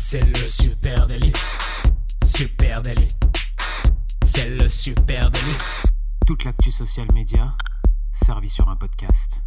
[0.00, 1.32] C'est le super délit.
[2.24, 3.08] Super délit.
[4.22, 5.58] C'est le super délit.
[6.24, 7.52] Toute l'actu social média
[8.12, 9.42] servie sur un podcast.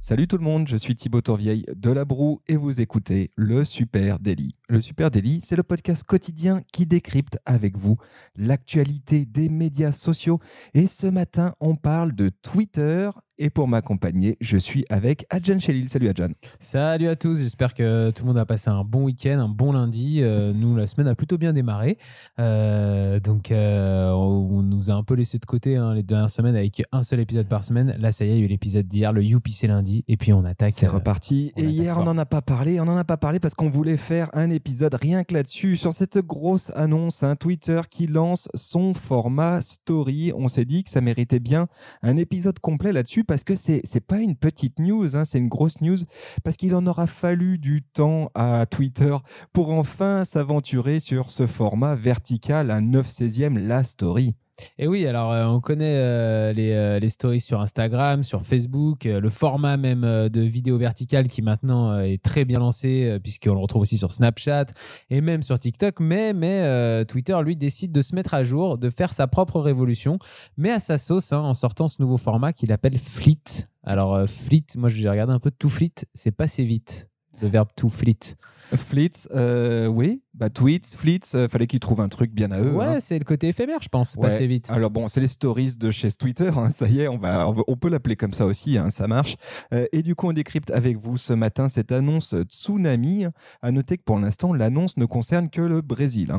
[0.00, 3.66] Salut tout le monde, je suis Thibaut Tourvieille de La Broue et vous écoutez le
[3.66, 4.54] Super Daily.
[4.70, 7.98] Le Super Daily, c'est le podcast quotidien qui décrypte avec vous
[8.34, 10.40] l'actualité des médias sociaux.
[10.72, 13.10] Et ce matin, on parle de Twitter
[13.40, 15.88] et pour m'accompagner, je suis avec Adjan Chelil.
[15.88, 16.28] Salut Adjan.
[16.58, 19.72] Salut à tous, j'espère que tout le monde a passé un bon week-end, un bon
[19.72, 20.18] lundi.
[20.20, 21.96] Euh, nous, la semaine a plutôt bien démarré.
[22.38, 26.54] Euh, donc, euh, on nous a un peu laissé de côté hein, les dernières semaines
[26.54, 27.96] avec un seul épisode par semaine.
[27.98, 30.04] Là, ça y est, il y a eu l'épisode d'hier, le c'est lundi.
[30.06, 30.74] Et puis on attaque.
[30.76, 31.52] C'est reparti.
[31.56, 32.78] et hier, on n'en a pas parlé.
[32.78, 35.94] On n'en a pas parlé parce qu'on voulait faire un épisode rien que là-dessus, sur
[35.94, 40.30] cette grosse annonce, un Twitter qui lance son format story.
[40.36, 41.68] On s'est dit que ça méritait bien
[42.02, 45.46] un épisode complet là-dessus parce que c'est n'est pas une petite news, hein, c'est une
[45.46, 45.98] grosse news,
[46.42, 49.16] parce qu'il en aura fallu du temps à Twitter
[49.52, 54.34] pour enfin s'aventurer sur ce format vertical, un 9 16e, la story.
[54.78, 59.30] Et oui, alors euh, on connaît euh, euh, les, stories sur Instagram, sur Facebook, le
[59.30, 63.98] format même de vidéo verticale qui maintenant est très bien lancé puisqu'on le retrouve aussi
[63.98, 64.66] sur Snapchat
[65.10, 66.00] et même sur TikTok.
[66.00, 70.18] Mais, mais Twitter, lui, décide de se mettre à jour, de faire sa propre révolution,
[70.56, 73.66] mais à sa sauce hein, en sortant ce nouveau format qu'il appelle Fleet.
[73.82, 77.09] Alors Fleet, moi j'ai regardé un peu tout Fleet, c'est passé vite
[77.40, 78.36] le verbe to fleet.
[78.76, 80.22] Fleets, euh, oui.
[80.34, 82.72] Bah, tweets, fleets, euh, fallait qu'ils trouvent un truc bien à eux.
[82.72, 83.00] Ouais, hein.
[83.00, 84.28] c'est le côté éphémère, je pense, ouais.
[84.28, 84.70] passer vite.
[84.70, 87.76] Alors bon, c'est les stories de chez Twitter, hein, ça y est, on, va, on
[87.76, 89.36] peut l'appeler comme ça aussi, hein, ça marche.
[89.74, 93.26] Euh, et du coup, on décrypte avec vous ce matin cette annonce tsunami.
[93.62, 96.32] À noter que pour l'instant, l'annonce ne concerne que le Brésil.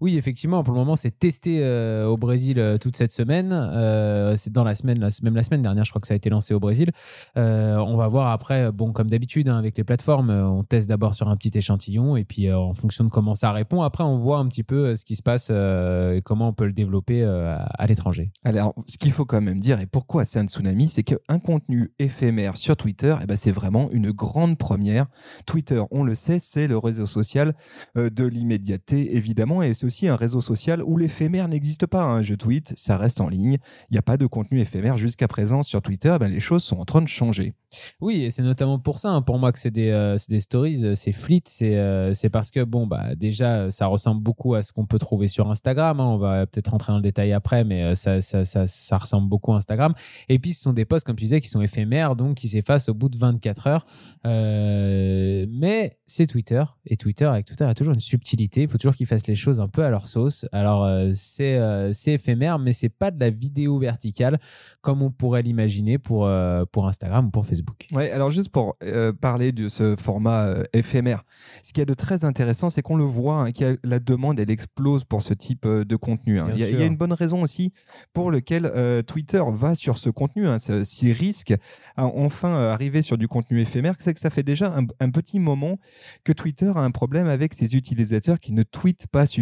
[0.00, 3.52] Oui, effectivement, pour le moment, c'est testé euh, au Brésil euh, toute cette semaine.
[3.52, 6.30] Euh, c'est dans la semaine, même la semaine dernière, je crois que ça a été
[6.30, 6.90] lancé au Brésil.
[7.36, 11.28] on va voir après, bon, comme d'habitude, hein, avec les plateformes, on teste d'abord sur
[11.28, 14.46] un petit échantillon et puis en fonction de comment ça répond, après, on voit un
[14.46, 18.30] petit peu ce qui se passe et comment on peut le développer à, l'étranger.
[18.44, 21.92] Alors, ce qu'il faut quand même dire, et pourquoi c'est un tsunami, c'est qu'un contenu
[21.98, 25.06] éphémère sur Twitter, eh ben, c'est vraiment une grande première.
[25.46, 27.54] Twitter, on le sait, c'est le réseau social
[27.96, 32.02] de l'immédiateté, évidemment et c'est aussi un réseau social où l'éphémère n'existe pas.
[32.02, 32.22] Hein.
[32.22, 33.58] Je tweet, ça reste en ligne.
[33.90, 36.16] Il n'y a pas de contenu éphémère jusqu'à présent sur Twitter.
[36.20, 37.54] Ben, les choses sont en train de changer.
[38.00, 40.94] Oui, et c'est notamment pour ça, hein, pour moi, que c'est des, euh, stories, euh,
[40.94, 41.42] c'est fleet.
[41.62, 45.28] Euh, c'est parce que, bon, bah, déjà, ça ressemble beaucoup à ce qu'on peut trouver
[45.28, 46.00] sur Instagram.
[46.00, 46.04] Hein.
[46.04, 49.94] On va peut-être rentrer dans le détail après, mais ça, ressemble beaucoup à Instagram.
[50.28, 52.88] Et puis, ce sont des posts, comme tu disais, qui sont éphémères, donc qui s'effacent
[52.88, 53.86] au bout de 24 heures.
[54.24, 56.62] mais c'est Twitter.
[56.86, 58.62] Et Twitter, avec Twitter, il y a toujours une subtilité.
[58.62, 60.46] Il faut toujours qu'ils fassent les choses un peu à leur sauce.
[60.52, 64.40] Alors, euh, c'est euh, c'est éphémère, mais c'est pas de la vidéo verticale
[64.80, 67.86] comme on pourrait l'imaginer pour, euh, pour Instagram ou pour Facebook.
[67.92, 68.76] Ouais, alors juste pour
[69.20, 71.22] parler de ce format éphémère,
[71.62, 74.50] ce qui est de très intéressant, c'est qu'on le voit, hein, que la demande, elle
[74.50, 76.40] explose pour ce type de contenu.
[76.40, 76.50] Hein.
[76.54, 77.72] Il, y a, une bonne raison aussi
[78.12, 78.72] pour lequel
[79.06, 81.54] Twitter va sur ce contenu, hein, s'il risque
[81.96, 85.38] à enfin arriver sur du contenu éphémère, c'est que ça fait déjà un, un petit
[85.38, 85.78] moment
[86.24, 89.41] que Twitter a un problème avec ses utilisateurs qui ne tweetent pas suffisamment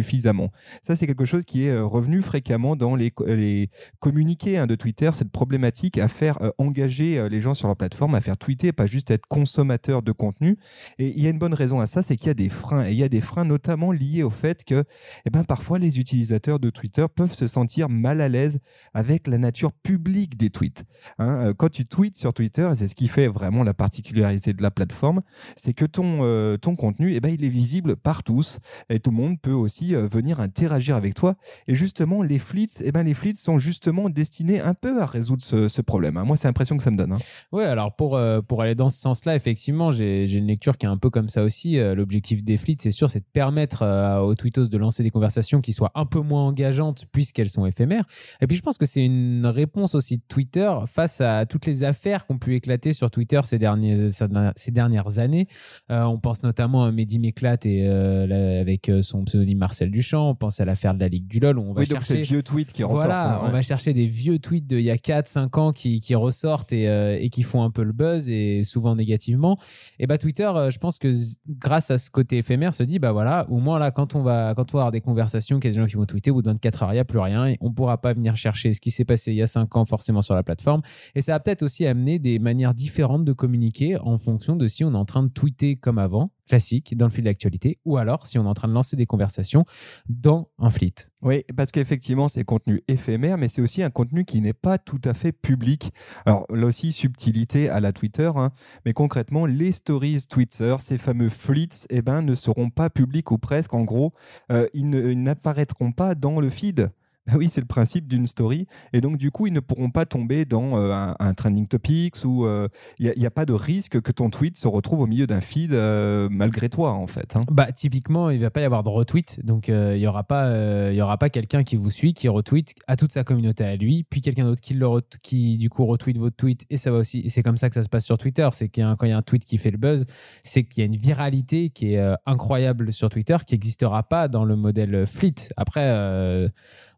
[0.83, 3.69] Ça, c'est quelque chose qui est euh, revenu fréquemment dans les, les
[3.99, 7.77] communiqués hein, de Twitter, cette problématique à faire euh, engager euh, les gens sur leur
[7.77, 10.57] plateforme, à faire tweeter, pas juste être consommateur de contenu.
[10.99, 12.87] Et il y a une bonne raison à ça, c'est qu'il y a des freins.
[12.87, 14.83] Et il y a des freins notamment liés au fait que
[15.25, 18.59] eh ben, parfois les utilisateurs de Twitter peuvent se sentir mal à l'aise
[18.93, 20.83] avec la nature publique des tweets.
[21.19, 21.53] Hein.
[21.57, 25.21] Quand tu tweets sur Twitter, c'est ce qui fait vraiment la particularité de la plateforme,
[25.55, 28.59] c'est que ton, ton contenu, eh ben, il est visible par tous.
[28.89, 31.35] Et tout le monde peut aussi euh, venir interagir avec toi.
[31.67, 35.41] Et justement, les fleets, eh ben, les fleets sont justement destinés un peu à résoudre
[35.43, 36.17] ce, problème.
[36.17, 36.23] Hein.
[36.25, 37.13] Moi, c'est l'impression que ça me donne.
[37.13, 37.17] Hein.
[37.51, 40.89] Oui, alors pour, euh, pour aller dans ce sens-là, effectivement, j'ai une lecture qui est
[40.89, 41.79] un peu comme ça aussi.
[41.79, 43.83] Euh, l'objectif des fleets, c'est sûr, c'est de permettre
[44.21, 48.03] aux tweetos de lancer des conversations qui soient un peu moins engageantes puisqu'elles sont éphémères.
[48.41, 51.83] Et puis, je pense que c'est une réponse aussi de Twitter face à toutes les
[51.83, 54.09] affaires qui ont pu éclater sur Twitter ces, derniers,
[54.55, 55.47] ces dernières années.
[55.89, 60.59] on pense notamment à Mehdi Méclat et avec son pseudonyme Marcel du champ, on pense
[60.59, 61.57] à l'affaire de la Ligue du LOL.
[61.57, 62.15] On va chercher...
[62.15, 63.11] donc vieux tweets qui ressortent.
[63.11, 66.73] Hein, on va chercher des vieux tweets d'il y a 4-5 ans qui, qui ressortent
[66.73, 69.57] et, euh, et, qui font un peu le buzz et souvent négativement.
[69.99, 71.11] Et bah Twitter, euh, je pense que
[71.49, 74.53] grâce à ce côté éphémère, se dit bah voilà, au moins là, quand on va,
[74.55, 76.35] quand on va avoir des conversations, qu'il y a des gens qui vont tweeter, au
[76.35, 78.73] bout de 24 heures, il n'y a plus rien et on pourra pas venir chercher
[78.73, 80.81] ce qui s'est passé il y a 5 ans forcément sur la plateforme.
[81.15, 84.83] Et ça va peut-être aussi amener des manières différentes de communiquer en fonction de si
[84.83, 88.27] on est en train de tweeter comme avant classique dans le fil d'actualité, ou alors
[88.27, 89.63] si on est en train de lancer des conversations
[90.09, 90.95] dans un fleet.
[91.21, 94.99] Oui, parce qu'effectivement, c'est contenu éphémère, mais c'est aussi un contenu qui n'est pas tout
[95.05, 95.93] à fait public.
[96.25, 98.51] Alors là aussi, subtilité à la Twitter, hein,
[98.83, 103.37] mais concrètement, les stories Twitter, ces fameux fleets, eh ben, ne seront pas publics ou
[103.37, 103.73] presque.
[103.73, 104.11] En gros,
[104.51, 106.91] euh, ils n'apparaîtront pas dans le feed.
[107.31, 108.67] Bah oui, c'est le principe d'une story.
[108.91, 112.67] Et donc, du coup, ils ne pourront pas tomber dans euh, un, trending topics euh,
[112.99, 115.71] il n'y a, pas de risque que ton tweet se retrouve au milieu d'un feed
[115.71, 117.37] euh, malgré toi, en fait.
[117.37, 117.41] Hein.
[117.49, 119.45] Bah, typiquement, il ne va pas y avoir de retweet.
[119.45, 123.23] Donc, il n'y aura pas, pas quelqu'un qui vous suit, qui retweet à toute sa
[123.23, 124.75] communauté à lui, puis quelqu'un d'autre qui,
[125.21, 126.65] qui, du coup, retweet votre tweet.
[126.69, 127.29] Et ça va aussi.
[127.29, 128.49] C'est comme ça que ça se passe sur Twitter.
[128.51, 130.05] C'est qu'il quand il y a un tweet qui fait le buzz,
[130.43, 134.43] c'est qu'il y a une viralité qui est incroyable sur Twitter qui n'existera pas dans
[134.43, 135.49] le modèle Fleet.
[135.55, 136.51] Après,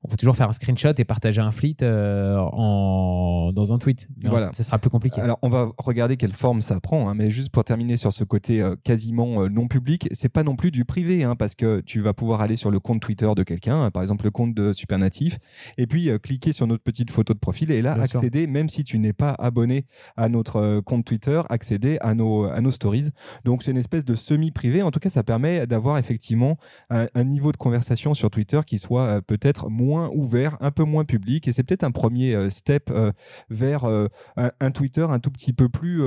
[0.03, 4.09] on peut toujours faire un screenshot et partager un fleet euh, en, dans un tweet.
[4.25, 4.51] voilà.
[4.53, 5.21] Ce sera plus compliqué.
[5.21, 8.25] Alors, on va regarder quelle forme ça prend, hein, mais juste pour terminer sur ce
[8.25, 11.79] côté euh, quasiment euh, non public, c'est pas non plus du privé, hein, parce que
[11.79, 14.73] tu vas pouvoir aller sur le compte Twitter de quelqu'un, par exemple le compte de
[14.73, 15.39] Supernatif,
[15.77, 18.99] et puis cliquer sur notre petite photo de profil et là accéder, même si tu
[18.99, 19.85] n'es pas abonné
[20.17, 23.11] à notre compte Twitter, accéder à nos, à nos stories.
[23.45, 24.81] Donc, c'est une espèce de semi-privé.
[24.81, 26.57] En tout cas, ça permet d'avoir effectivement
[26.89, 31.05] un, un, niveau de conversation sur Twitter qui soit peut-être moins ouvert, un peu moins
[31.05, 31.47] public.
[31.47, 33.11] Et c'est peut-être un premier euh, step euh,
[33.49, 34.07] vers euh,
[34.37, 36.01] un, Twitter un tout petit peu plus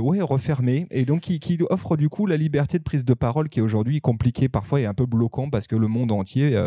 [0.00, 0.86] ouais, refermé.
[0.90, 4.00] Et donc qui, offre du coup la liberté de prise de parole qui est aujourd'hui
[4.00, 6.58] compliquée parfois et un peu bloquant parce que le monde entier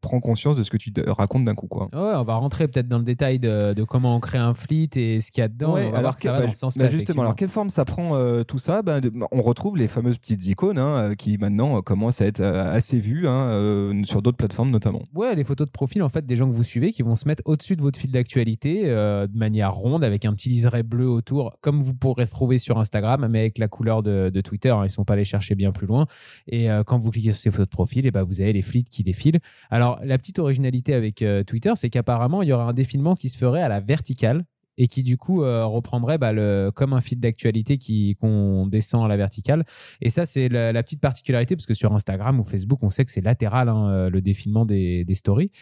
[0.00, 1.66] prend conscience de ce que tu racontes d'un coup.
[1.66, 1.88] Quoi.
[1.92, 5.20] Ouais, on va rentrer peut-être dans le détail de, comment on crée un fleet et
[5.20, 5.74] ce qu'il y a dedans.
[5.74, 8.12] alors ça va dans ce sens bah, justement, alors quelle forme ça prend
[8.44, 8.82] tout ça?
[8.82, 9.00] Bah,
[9.32, 13.92] On retrouve les fameuses petites icônes hein, qui maintenant commencent à être assez vues hein,
[14.04, 15.02] sur d'autres plateformes notamment.
[15.14, 17.28] Ouais, les photos de profil en fait des gens que vous suivez qui vont se
[17.28, 21.06] mettre au-dessus de votre fil d'actualité euh, de manière ronde avec un petit liseré bleu
[21.06, 24.70] autour, comme vous pourrez trouver sur Instagram, mais avec la couleur de, Twitter.
[24.70, 26.06] Hein, ils ne sont pas allés chercher bien plus loin.
[26.46, 28.62] Et euh, quand vous cliquez sur ces photos de profil, et ben, vous avez les
[28.62, 29.40] flits qui défilent.
[29.68, 33.28] Alors la petite originalité avec euh, Twitter, c'est qu'apparemment il y aura un défilement qui
[33.28, 34.46] se ferait à la verticale
[34.78, 36.32] et qui du coup euh, reprendrait bah,
[36.72, 37.78] comme un fil d'actualité
[38.20, 39.64] qu'on descend à la verticale.
[40.00, 43.10] Et ça, c'est la, petite particularité, parce que sur Instagram ou Facebook, on sait que
[43.10, 45.52] c'est latéral, hein, euh, le défilement des, stories.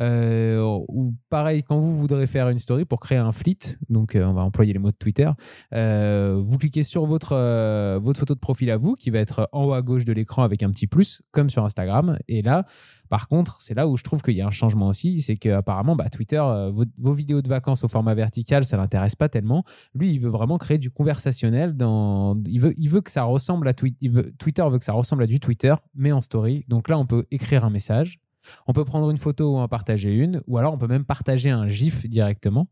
[0.00, 4.32] Euh, ou pareil, quand vous voudrez faire une story pour créer un fleet, donc on
[4.32, 5.30] va employer les mots de Twitter,
[5.72, 9.72] vous cliquez sur votre, votre photo de profil à vous, qui va être en haut
[9.74, 12.18] à gauche de l'écran avec un petit plus, comme sur Instagram.
[12.28, 12.66] Et là,
[13.12, 15.96] par contre, c'est là où je trouve qu'il y a un changement aussi, c'est qu'apparemment,
[15.96, 19.66] bah, Twitter, euh, vos, vidéos de vacances au format vertical, ça l'intéresse pas tellement.
[19.94, 21.76] Lui, il veut vraiment créer du conversationnel.
[22.46, 24.08] Il, veut, que ça ressemble à Twitter.
[24.38, 26.64] Twitter veut que ça ressemble à du Twitter, mais en story.
[26.68, 28.18] Donc là, on peut écrire un message.
[28.66, 31.50] On peut prendre une photo ou en partager une, ou alors on peut même partager
[31.50, 32.68] un GIF directement.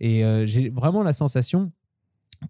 [0.00, 1.70] Et euh, j'ai vraiment la sensation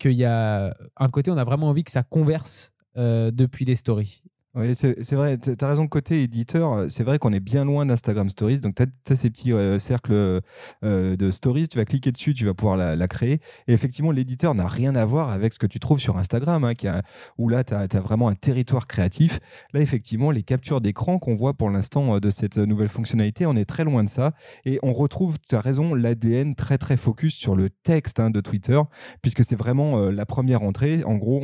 [0.01, 3.75] qu'il y a un côté, on a vraiment envie que ça converse euh, depuis les
[3.75, 4.23] stories.
[4.57, 7.87] Oui, c'est vrai, tu as raison, côté éditeur, euh, c'est vrai qu'on est bien loin
[7.87, 8.61] d'Instagram Stories.
[8.61, 12.45] Donc, tu as, ces petits euh, cercles euh, de stories, tu vas cliquer dessus, tu
[12.47, 13.41] vas pouvoir la, créer.
[13.67, 17.03] Et effectivement, l'éditeur n'a rien à voir avec ce que tu trouves sur Instagram, hein,
[17.37, 19.41] où là, tu as, vraiment un territoire créatif.
[19.73, 23.65] Là, effectivement, les captures d'écran qu'on voit pour l'instant de cette nouvelle fonctionnalité, on est
[23.65, 24.35] très loin de ça.
[24.65, 28.41] Et on retrouve, tu as raison, l'ADN très, très focus sur le texte hein, de
[28.41, 28.81] Twitter,
[29.21, 31.03] puisque c'est vraiment la première entrée.
[31.03, 31.43] En gros,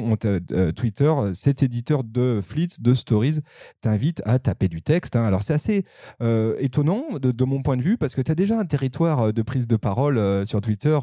[0.76, 3.40] Twitter, cet éditeur de Fleets, de Stories
[3.80, 5.16] t'invite à taper du texte.
[5.16, 5.24] Hein.
[5.24, 5.84] Alors c'est assez
[6.22, 9.32] euh, étonnant de, mon point de vue parce que tu as déjà un territoire euh,
[9.32, 10.98] de prise de parole euh, sur Twitter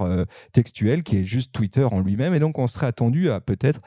[0.54, 3.82] textuel qui est juste Twitter en lui-même et donc on serait attendu à peut-être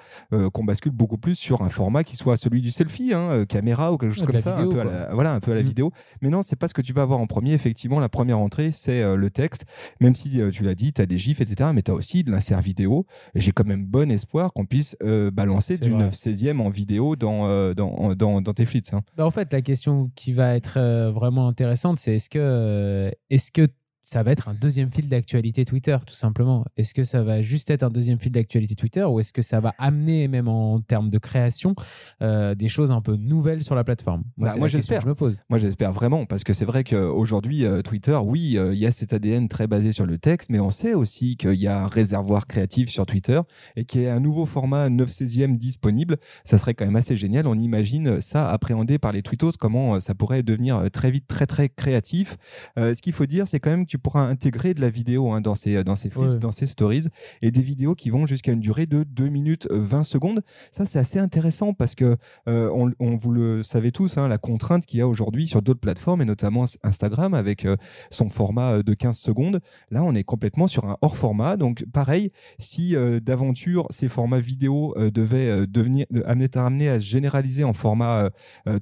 [0.52, 3.98] qu'on bascule beaucoup plus sur un format qui soit celui du selfie, hein, caméra ou
[3.98, 5.66] quelque chose comme ça, un peu à la, voilà, un peu à la mm.
[5.66, 5.92] vidéo.
[6.22, 7.52] Mais non, c'est pas ce que tu vas avoir en premier.
[7.52, 9.64] Effectivement, la première entrée, c'est le texte,
[10.00, 11.70] même si tu l'as dit, tu as des gifs, etc.
[11.74, 13.06] Mais tu as aussi de l'insert vidéo.
[13.34, 14.96] J'ai quand même bon espoir qu'on puisse
[15.32, 18.82] balancer du 9 16e en vidéo dans, dans, dans, tes flits.
[18.92, 19.00] Hein.
[19.16, 23.10] Bah, en fait, la question qui va être euh, vraiment intéressante, c'est est-ce que, euh,
[23.30, 23.68] est-ce que
[24.02, 26.64] ça va être un deuxième fil d'actualité Twitter, tout simplement.
[26.76, 29.60] Est-ce que ça va juste être un deuxième fil d'actualité Twitter ou est-ce que ça
[29.60, 31.74] va amener, même en termes de création,
[32.22, 34.24] euh, des choses un peu nouvelles sur la plateforme?
[34.36, 35.02] Moi, bah, j'espère.
[35.02, 35.38] Je me pose.
[35.50, 38.92] Moi, j'espère vraiment parce que c'est vrai qu'aujourd'hui, euh, Twitter, oui, euh, il y a
[38.92, 41.86] cet ADN très basé sur le texte, mais on sait aussi qu'il y a un
[41.86, 43.40] réservoir créatif sur Twitter
[43.76, 46.16] et qu'il y a un nouveau format 9 16e disponible.
[46.44, 47.46] Ça serait quand même assez génial.
[47.46, 51.68] On imagine ça appréhendé par les tweetos, comment ça pourrait devenir très vite très très
[51.68, 52.38] créatif.
[52.76, 55.40] ce qu'il faut dire, c'est quand même que tu pourras intégrer de la vidéo hein,
[55.40, 57.06] dans ces, dans ces dans ces stories,
[57.42, 60.42] et des vidéos qui vont jusqu'à une durée de 2 minutes 20 secondes.
[60.72, 62.16] Ça, c'est assez intéressant parce que,
[62.46, 66.22] on, vous le savez tous, hein, la contrainte qu'il y a aujourd'hui sur d'autres plateformes,
[66.22, 67.66] et notamment Instagram, avec
[68.10, 69.60] son format de 15 secondes.
[69.90, 71.56] Là, on est complètement sur un hors format.
[71.56, 77.72] Donc, pareil, si d'aventure ces formats vidéo devaient devenir, amener, amener à se généraliser en
[77.72, 78.30] format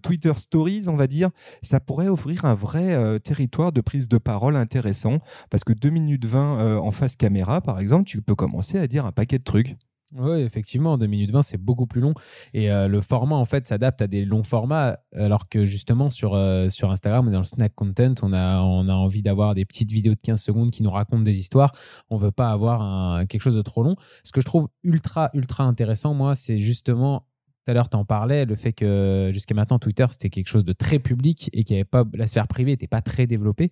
[0.03, 1.31] Twitter Stories, on va dire,
[1.63, 4.98] ça pourrait offrir un vrai territoire de prise de parole intéressant
[5.51, 9.07] parce que 2 minutes 20 en face caméra, par exemple, tu peux commencer à dire
[9.07, 9.77] un paquet de trucs.
[10.17, 12.15] Oui, effectivement, 2 minutes 20, c'est beaucoup plus long.
[12.55, 16.35] Et euh, le format, en fait, s'adapte à des longs formats, alors que justement, sur,
[16.35, 19.93] euh, sur Instagram, dans le snack content, on a, on a envie d'avoir des petites
[19.93, 21.73] vidéos de 15 secondes qui nous racontent des histoires.
[22.09, 23.97] On veut pas avoir quelque chose de trop long.
[24.25, 27.27] Ce que je trouve ultra, ultra intéressant, moi, c'est justement
[27.69, 30.65] tout à l'heure, tu en parlais, le fait que jusqu'à maintenant, Twitter, c'était quelque chose
[30.65, 33.71] de très public et qu'il avait pas, la sphère privée n'était pas très développée.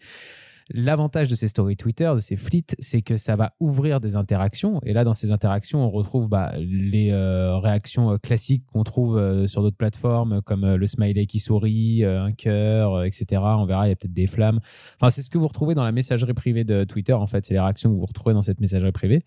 [0.70, 4.80] L'avantage de ces stories Twitter, de ces flits, c'est que ça va ouvrir des interactions.
[4.84, 9.16] Et là, dans ces interactions, on retrouve bah, les euh, réactions euh, classiques qu'on trouve
[9.16, 13.42] euh, sur d'autres plateformes, comme le smiley qui sourit, un cœur, etc.
[13.44, 14.58] On verra, il y a peut-être des flammes.
[15.00, 17.12] Enfin, c'est ce que vous retrouvez dans la messagerie privée de Twitter.
[17.12, 19.24] En fait, c'est les réactions que vous retrouvez dans cette messagerie privée.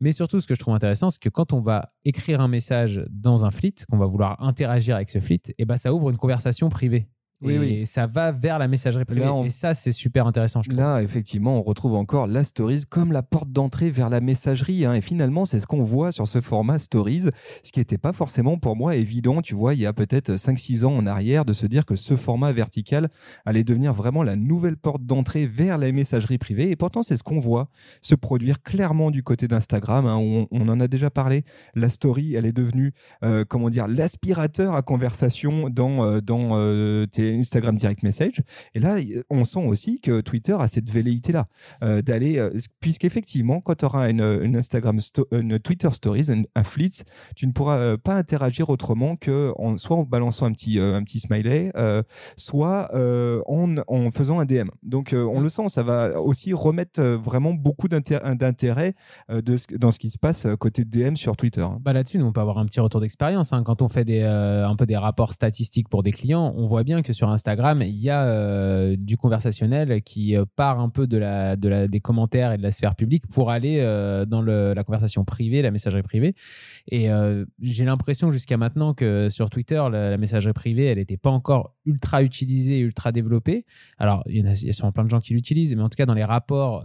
[0.00, 3.04] Mais surtout, ce que je trouve intéressant, c'est que quand on va écrire un message
[3.10, 6.08] dans un flit, qu'on va vouloir interagir avec ce flit, et eh ben, ça ouvre
[6.08, 7.08] une conversation privée.
[7.40, 7.86] Oui, et oui.
[7.86, 9.30] ça va vers la messagerie privée.
[9.44, 10.60] Et ça, c'est super intéressant.
[10.62, 14.84] Je là, effectivement, on retrouve encore la Stories comme la porte d'entrée vers la messagerie.
[14.84, 14.94] Hein.
[14.94, 17.26] Et finalement, c'est ce qu'on voit sur ce format Stories,
[17.62, 20.84] ce qui n'était pas forcément pour moi évident, tu vois, il y a peut-être 5-6
[20.84, 23.08] ans en arrière, de se dire que ce format vertical
[23.46, 26.70] allait devenir vraiment la nouvelle porte d'entrée vers la messagerie privée.
[26.70, 27.68] Et pourtant, c'est ce qu'on voit
[28.02, 30.06] se produire clairement du côté d'Instagram.
[30.06, 31.44] Hein, on, on, en a déjà parlé.
[31.74, 32.92] La story, elle est devenue,
[33.24, 38.42] euh, comment dire, l'aspirateur à conversation dans, euh, dans euh, tes Instagram Direct Message.
[38.74, 38.96] Et là,
[39.30, 41.46] on sent aussi que Twitter a cette velléité-là,
[41.82, 45.00] euh, d'aller, euh, puisqu'effectivement, quand tu auras une, Instagram,
[45.32, 47.02] une Twitter Stories, un, un Flits,
[47.34, 51.02] tu ne pourras euh, pas interagir autrement que en, soit en balançant un petit, un
[51.02, 51.72] petit smiley,
[52.36, 52.88] soit
[53.46, 54.68] en, en, faisant un DM.
[54.82, 58.94] Donc, on le sent, ça va aussi remettre vraiment beaucoup d'intérêt
[59.28, 61.62] dans ce qui se passe côté DM sur Twitter.
[61.62, 61.78] Hein.
[61.80, 63.52] Bah Là-dessus, on peut avoir un petit retour d'expérience.
[63.52, 63.62] Hein.
[63.64, 67.02] Quand on fait des, un peu des rapports statistiques pour des clients, on voit bien
[67.02, 71.18] que sur Instagram, il y a euh, du conversationnel qui euh, part un peu de
[71.18, 74.84] la, de la, des commentaires et de la sphère publique pour aller euh, dans la
[74.84, 76.36] conversation privée, la messagerie privée.
[76.90, 77.08] Et
[77.60, 82.22] j'ai l'impression jusqu'à maintenant que sur Twitter, la, messagerie privée, elle n'était pas encore ultra
[82.22, 83.66] utilisée, ultra développée.
[83.98, 86.06] Alors, il y, en a, a plein de gens qui l'utilisent, mais en tout cas,
[86.06, 86.84] dans les rapports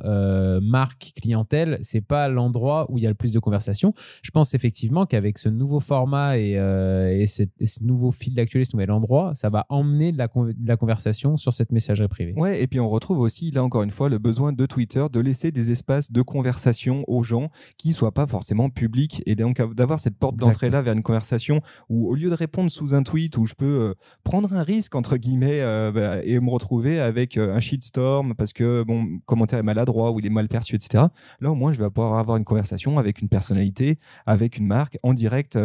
[0.62, 3.94] marque-clientèle, c'est pas l'endroit où il y a le plus de conversations.
[4.24, 6.56] Je pense effectivement qu'avec ce nouveau format et,
[7.28, 10.18] ce nouveau fil d'actualité, ce nouvel endroit, ça va emmener de
[10.64, 12.34] la conversation sur cette messagerie privée.
[12.36, 15.20] Ouais, et puis on retrouve aussi, là encore une fois, le besoin de Twitter de
[15.20, 19.62] laisser des espaces de conversation aux gens qui ne soient pas forcément publics et donc
[19.74, 23.04] d'avoir cette porte d'entrée là vers une conversation où au lieu de répondre sous un
[23.04, 27.00] tweet où je peux euh, prendre un risque entre guillemets euh, bah, et me retrouver
[27.00, 30.76] avec euh, un shitstorm parce que mon commentaire est maladroit ou il est mal perçu,
[30.76, 31.06] etc.
[31.42, 34.98] Là au moins je vais pouvoir avoir une conversation avec une personnalité, avec une marque
[35.04, 35.58] en direct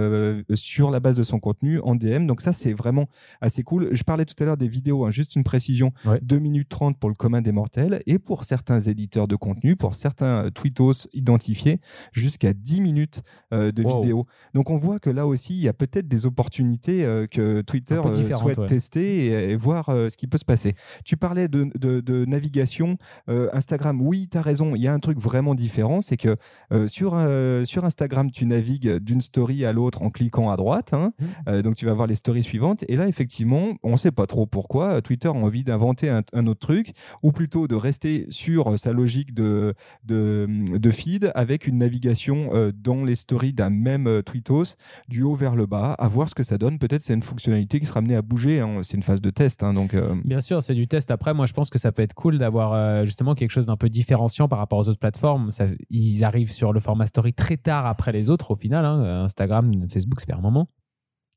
[0.55, 2.27] sur la base de son contenu en DM.
[2.27, 3.09] Donc ça c'est vraiment
[3.41, 3.89] assez cool.
[3.93, 7.09] Je parlais tout à l'heure des vidéos, hein, juste une précision, 2 minutes 30 pour
[7.09, 11.81] le commun des mortels et pour certains éditeurs de contenu, pour certains euh, tweetos identifiés,
[12.13, 14.27] jusqu'à 10 minutes euh, de vidéo.
[14.55, 18.01] Donc on voit que là aussi, il y a peut-être des opportunités euh, que Twitter
[18.39, 20.75] souhaite tester et, voir ce qui peut se passer.
[21.05, 22.97] Tu parlais de, de, navigation.
[23.27, 26.37] Instagram, oui, tu as raison, il y a un truc vraiment différent, c'est que
[26.87, 27.19] sur,
[27.65, 30.93] sur Instagram, tu navigues d'une story à l'autre en cliquant à droite.
[30.93, 31.13] Hein.
[31.19, 31.63] Mmh.
[31.63, 32.85] donc tu vas voir les stories suivantes.
[32.89, 36.61] Et là, effectivement, on ne sait pas trop pourquoi Twitter a envie d'inventer un, autre
[36.61, 36.93] truc,
[37.23, 43.05] ou plutôt de rester sur sa logique de, de, feed avec une navigation euh, dans
[43.05, 44.77] les stories d'un même euh, tweetos
[45.09, 46.79] du haut vers le bas, à voir ce que ça donne.
[46.79, 48.61] Peut-être c'est une fonctionnalité qui sera amenée à bouger.
[48.61, 48.81] Hein.
[48.83, 49.63] C'est une phase de test.
[49.63, 50.15] Hein, donc, euh.
[50.25, 51.11] Bien sûr, c'est du test.
[51.11, 53.89] Après, moi, je pense que ça peut être cool d'avoir justement quelque chose d'un peu
[53.89, 55.51] différenciant par rapport aux autres plateformes.
[55.51, 58.85] Ça, ils arrivent sur le format story très tard après les autres, au final.
[58.85, 59.25] Hein.
[59.25, 60.69] Instagram, Facebook, c'est un moment.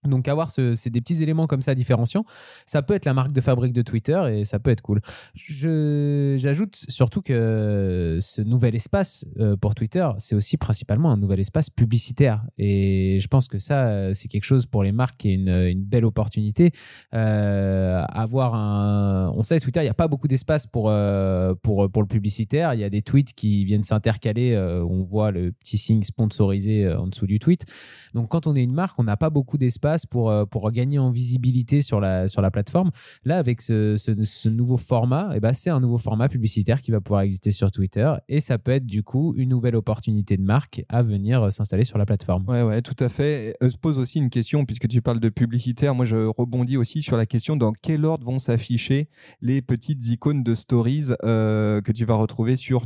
[0.07, 2.25] Donc avoir ce, c'est des petits éléments comme ça différenciants,
[2.65, 4.99] ça peut être la marque de fabrique de Twitter et ça peut être cool.
[5.35, 11.69] j'ajoute surtout que ce nouvel espace euh, pour Twitter, c'est aussi principalement un nouvel espace
[11.69, 12.43] publicitaire.
[12.57, 16.05] Et je pense que ça, c'est quelque chose pour les marques qui est une, belle
[16.05, 16.71] opportunité.
[17.13, 21.91] Euh, avoir un, on sait Twitter, il n'y a pas beaucoup d'espace pour, euh, pour,
[21.91, 22.73] pour le publicitaire.
[22.73, 24.57] Il y a des tweets qui viennent s'intercaler.
[24.57, 27.65] on voit le petit signe sponsorisé en dessous du tweet.
[28.13, 31.11] Donc quand on est une marque, on n'a pas beaucoup d'espace passe pour, gagner en
[31.11, 32.91] visibilité sur la, plateforme.
[33.25, 37.01] Là, avec ce, nouveau format, et eh ben, c'est un nouveau format publicitaire qui va
[37.01, 40.83] pouvoir exister sur Twitter et ça peut être du coup une nouvelle opportunité de marque
[40.89, 42.45] à venir s'installer sur la plateforme.
[42.47, 43.55] Ouais, ouais, tout à fait.
[43.61, 47.17] se pose aussi une question, puisque tu parles de publicitaire, moi je rebondis aussi sur
[47.17, 49.09] la question dans quel ordre vont s'afficher
[49.41, 52.83] les petites icônes de stories que tu vas retrouver sur,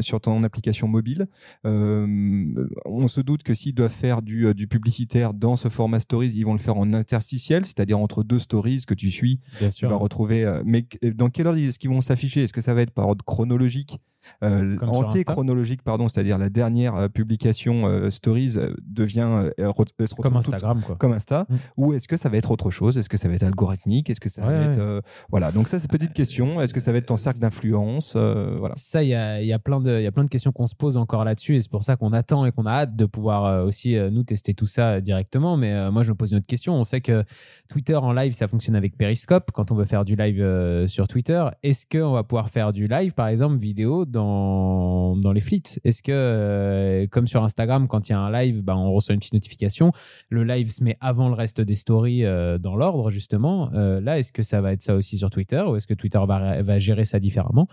[0.00, 1.26] sur ton application mobile?
[1.64, 6.52] on se doute que s'ils doivent faire du, publicitaire dans ce format stories, ils vont
[6.52, 9.40] le faire en interstitiel, c'est-à-dire entre deux stories que tu suis.
[9.58, 9.88] Bien sûr.
[9.88, 10.44] Tu vas retrouver.
[10.44, 12.44] Euh, mais dans quel ordre est-ce qu'ils vont s'afficher?
[12.44, 13.98] Est-ce que ça va être par ordre chronologique?
[14.42, 19.50] Euh, anté-chronologique, pardon, c'est-à-dire la dernière euh, publication euh, Stories devient
[20.20, 20.96] comme Instagram, quoi.
[20.96, 21.56] comme Insta, mm.
[21.76, 22.98] ou est-ce que ça va être autre chose?
[22.98, 24.10] Est-ce que ça va être algorithmique?
[24.10, 26.60] Est-ce que ça va être voilà Donc ça, c'est petite question.
[26.60, 28.16] Est-ce que ça va être ton cercle d'influence?
[28.16, 28.74] Voilà.
[28.76, 30.74] Ça, il y a, y a, plein de, y a plein de questions qu'on se
[30.74, 33.64] pose encore là-dessus, et c'est pour ça qu'on attend et qu'on a hâte de pouvoir
[33.64, 35.56] aussi nous tester tout ça directement.
[35.56, 36.74] Mais moi, je me pose une autre question.
[36.74, 37.24] On sait que
[37.68, 41.44] Twitter en live, ça fonctionne avec Periscope quand on veut faire du live sur Twitter.
[41.62, 45.62] Est-ce qu'on va pouvoir faire du live, par exemple, vidéo dans, les flits.
[45.84, 49.14] Est-ce que, euh, comme sur Instagram, quand il y a un live, ben, on reçoit
[49.14, 49.92] une petite notification,
[50.28, 53.70] le live se met avant le reste des stories euh, dans l'ordre, justement.
[53.74, 56.20] Euh, là, est-ce que ça va être ça aussi sur Twitter ou est-ce que Twitter
[56.26, 57.66] va, gérer ça différemment?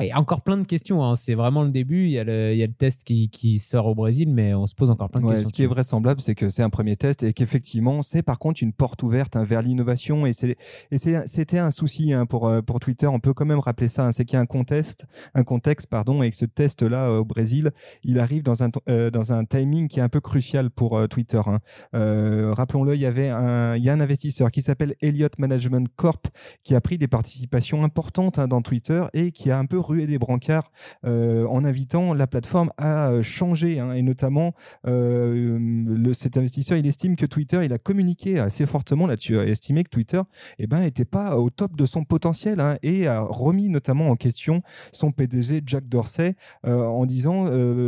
[0.00, 1.04] Il y a encore plein de questions.
[1.04, 1.14] Hein.
[1.14, 2.04] C'est vraiment le début.
[2.04, 4.54] Il y, a le, il y a le test qui, qui, sort au Brésil, mais
[4.54, 5.48] on se pose encore plein de questions.
[5.48, 8.62] Ce qui est vraisemblable, c'est que c'est un premier test et qu'effectivement, c'est par contre
[8.62, 10.26] une porte ouverte hein, vers l'innovation.
[10.26, 13.06] Et c'était un souci hein, pour, euh, pour Twitter.
[13.06, 14.10] On peut quand même rappeler ça.
[14.12, 17.24] c'est qu'il y a un contexte, un contexte pardon, et que ce test-là euh, au
[17.24, 17.70] Brésil,
[18.02, 21.40] il arrive dans un, euh, dans un timing qui est un peu crucial pour Twitter.
[21.92, 26.28] Rappelons-le, il y avait un, il y a un investisseur qui s'appelle Elliott Management Corp
[26.62, 30.18] qui a pris des participations importantes dans Twitter et qui a un peu ruer des
[30.18, 30.70] brancards
[31.04, 33.80] euh, en invitant la plateforme à euh, changer.
[33.80, 34.54] Hein, et notamment,
[34.86, 39.84] euh, cet investisseur, il estime que Twitter, il a communiqué assez fortement là-dessus, a estimé
[39.84, 40.20] que Twitter
[40.58, 44.16] eh ben, n'était pas au top de son potentiel hein, et a remis notamment en
[44.16, 44.62] question
[44.92, 47.44] son PDG Jack Dorsey en disant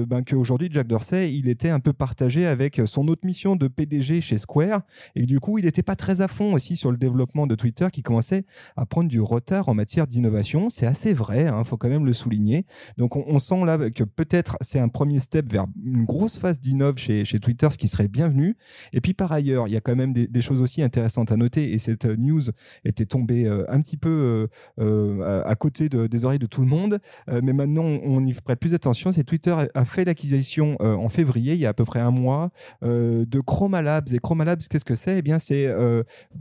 [0.06, 4.20] ben, qu'aujourd'hui, Jack Dorsey, il était un peu partagé avec son autre mission de PDG
[4.20, 4.82] chez Square
[5.14, 7.54] et que, du coup, il n'était pas très à fond aussi sur le développement de
[7.54, 8.44] Twitter qui commençait
[8.76, 10.70] à prendre du retard en matière d'innovation.
[10.70, 12.66] C'est assez vrai, il hein, faut quand même le souligner.
[12.96, 16.96] Donc on, sent là que peut-être c'est un premier step vers une grosse phase d'innov
[16.98, 18.56] chez, chez Twitter, ce qui serait bienvenu.
[18.92, 21.72] Et puis par ailleurs, il y a quand même des, choses aussi intéressantes à noter.
[21.72, 22.42] Et cette euh, news
[22.84, 26.98] était tombée euh, un petit peu euh, à côté des oreilles de tout le monde.
[27.30, 29.12] mais maintenant, on y prête plus attention.
[29.12, 32.50] C'est Twitter a fait l'acquisition en février, il y a à peu près un mois,
[32.82, 34.12] de Chroma Labs.
[34.12, 35.18] Et Chroma Labs, qu'est-ce que c'est?
[35.18, 35.66] Eh bien, c'est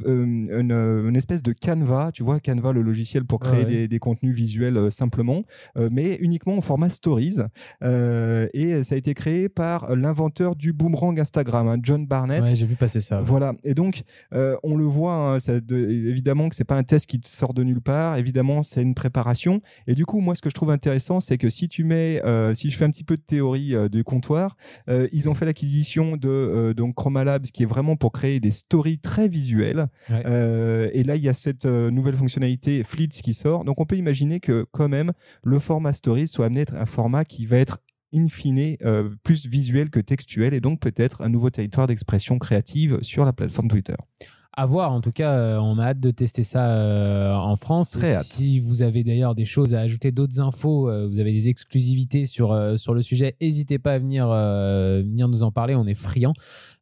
[0.05, 2.11] une, espèce de Canva.
[2.13, 5.24] Tu vois, Canva, le logiciel pour créer des, des, contenus visuels simplement.
[5.77, 7.37] Euh, mais uniquement en format stories.
[7.83, 12.43] Euh, et ça a été créé par l'inventeur du boomerang Instagram, hein, John Barnett.
[12.43, 13.21] Ouais, j'ai vu passer ça.
[13.21, 13.53] Voilà.
[13.63, 15.37] Et donc, euh, on le voit, hein,
[15.71, 18.17] évidemment que c'est pas un test qui sort de nulle part.
[18.17, 19.61] Évidemment, c'est une préparation.
[19.87, 22.21] Et du coup, moi, ce que je trouve intéressant, c'est que si tu mets,
[22.53, 24.55] si je fais un petit peu de théorie du comptoir,
[24.87, 28.99] ils ont fait l'acquisition de donc Chroma Labs, qui est vraiment pour créer des stories
[28.99, 29.87] très visuelles.
[30.09, 33.65] et là, il y a cette nouvelle fonctionnalité Fleets qui sort.
[33.65, 35.11] Donc, on peut imaginer que quand même,
[35.43, 37.79] le format Stories soit amené à être un format qui va être
[38.13, 43.01] in fine euh, plus visuel que textuel et donc peut-être un nouveau territoire d'expression créative
[43.01, 43.95] sur la plateforme Twitter.
[44.57, 47.91] À voir, en tout cas, euh, on a hâte de tester ça euh, en France.
[47.91, 48.25] Très hâte.
[48.25, 52.77] Si vous avez d'ailleurs des choses à ajouter, d'autres infos, vous avez des exclusivités sur,
[52.77, 56.33] sur le sujet, n'hésitez pas à venir, venir nous en parler, on est friands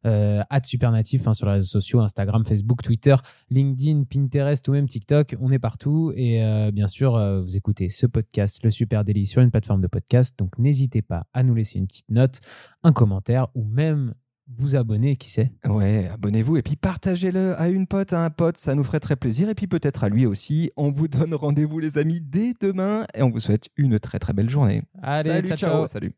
[0.06, 3.14] euh, Supernatif hein, sur les réseaux sociaux, Instagram, Facebook, Twitter,
[3.50, 5.36] LinkedIn, Pinterest ou même TikTok.
[5.40, 6.12] On est partout.
[6.16, 9.80] Et euh, bien sûr, euh, vous écoutez ce podcast, le Super Daily, sur une plateforme
[9.80, 10.34] de podcast.
[10.38, 12.40] Donc n'hésitez pas à nous laisser une petite note,
[12.82, 14.14] un commentaire ou même
[14.48, 18.56] vous abonner, qui sait Ouais, abonnez-vous et puis partagez-le à une pote, à un pote,
[18.56, 19.48] ça nous ferait très plaisir.
[19.48, 20.70] Et puis peut-être à lui aussi.
[20.76, 24.32] On vous donne rendez-vous, les amis, dès demain et on vous souhaite une très très
[24.32, 24.82] belle journée.
[25.02, 25.86] Allez, salut, ciao.
[25.86, 26.12] Salut.